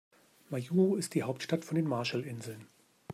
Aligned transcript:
Majuro 0.49 0.95
ist 0.95 1.13
die 1.13 1.21
Hauptstadt 1.21 1.63
von 1.63 1.75
den 1.75 1.85
Marshallinseln. 1.87 2.65